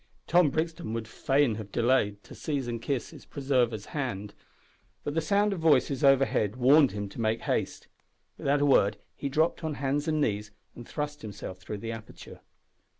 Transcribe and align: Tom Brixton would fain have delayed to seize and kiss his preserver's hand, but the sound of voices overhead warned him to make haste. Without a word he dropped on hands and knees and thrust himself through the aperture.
Tom 0.25 0.49
Brixton 0.49 0.93
would 0.93 1.07
fain 1.07 1.53
have 1.61 1.71
delayed 1.71 2.23
to 2.23 2.33
seize 2.33 2.67
and 2.67 2.81
kiss 2.81 3.11
his 3.11 3.23
preserver's 3.27 3.85
hand, 3.93 4.33
but 5.03 5.13
the 5.13 5.21
sound 5.21 5.53
of 5.53 5.59
voices 5.59 6.03
overhead 6.03 6.55
warned 6.55 6.91
him 6.91 7.07
to 7.09 7.21
make 7.21 7.41
haste. 7.41 7.87
Without 8.35 8.61
a 8.63 8.65
word 8.65 8.97
he 9.15 9.29
dropped 9.29 9.63
on 9.63 9.75
hands 9.75 10.07
and 10.07 10.19
knees 10.19 10.49
and 10.73 10.87
thrust 10.87 11.21
himself 11.21 11.59
through 11.59 11.77
the 11.77 11.91
aperture. 11.91 12.41